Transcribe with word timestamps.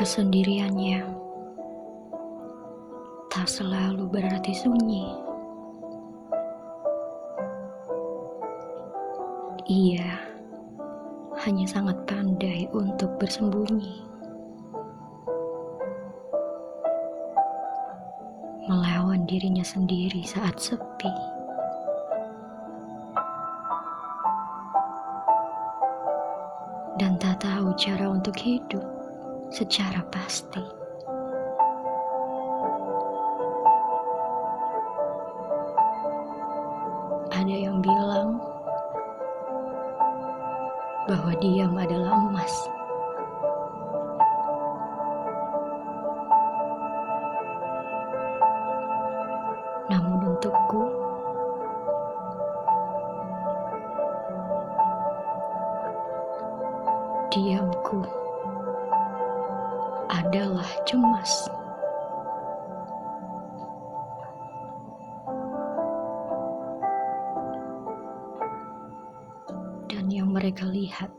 Kesendiriannya 0.00 1.04
tak 3.28 3.44
selalu 3.44 4.08
berarti 4.08 4.56
sunyi. 4.56 5.12
Ia 9.68 10.08
hanya 11.44 11.68
sangat 11.68 12.00
pandai 12.08 12.64
untuk 12.72 13.12
bersembunyi, 13.20 14.00
melawan 18.72 19.28
dirinya 19.28 19.68
sendiri 19.68 20.24
saat 20.24 20.56
sepi. 20.56 21.12
Dan 26.96 27.20
tak 27.20 27.44
tahu 27.44 27.76
cara 27.76 28.08
untuk 28.08 28.40
hidup 28.40 28.99
secara 29.50 29.98
pasti. 30.14 30.62
Ada 37.34 37.56
yang 37.66 37.82
bilang 37.82 38.38
bahwa 41.10 41.34
diam 41.42 41.74
adalah 41.74 42.14
emas. 42.30 42.54
Namun 49.90 50.30
untukku, 50.30 50.82
diamku 57.34 58.29
adalah 60.10 60.66
cemas. 60.82 61.46
Dan 69.86 70.10
yang 70.10 70.34
mereka 70.34 70.66
lihat 70.66 71.10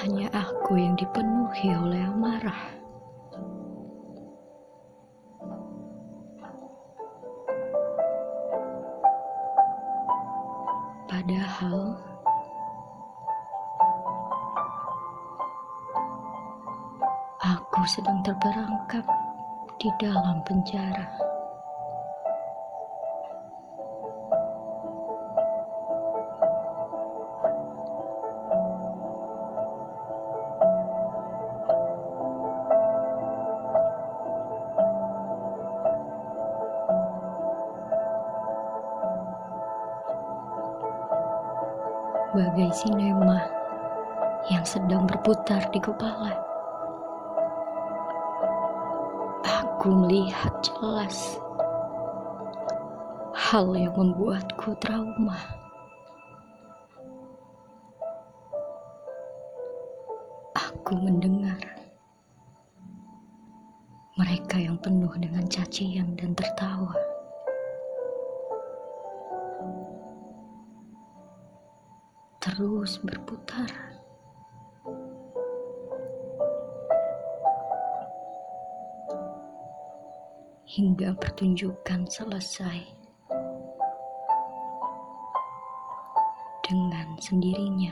hanya 0.00 0.30
aku 0.30 0.78
yang 0.78 0.94
dipenuhi 0.94 1.74
oleh 1.74 2.06
amarah. 2.06 2.62
Padahal 11.10 12.09
aku 17.40 17.88
sedang 17.88 18.20
terperangkap 18.20 19.04
di 19.80 19.88
dalam 19.96 20.44
penjara. 20.44 21.08
Bagai 42.30 42.70
sinema 42.76 43.42
yang 44.52 44.62
sedang 44.62 45.08
berputar 45.08 45.64
di 45.72 45.80
kepala. 45.80 46.49
Aku 49.40 49.88
melihat 49.88 50.52
jelas 50.60 51.40
hal 53.32 53.72
yang 53.74 53.96
membuatku 53.96 54.76
trauma. 54.78 55.40
Aku 60.54 60.92
mendengar 61.00 61.58
mereka 64.20 64.60
yang 64.60 64.76
penuh 64.78 65.10
dengan 65.16 65.48
cacian 65.48 66.12
dan 66.14 66.36
tertawa. 66.36 66.92
Terus 72.38 73.00
berputar. 73.00 73.89
Hingga 80.70 81.18
pertunjukan 81.18 82.06
selesai 82.06 82.78
dengan 86.62 87.18
sendirinya. 87.18 87.90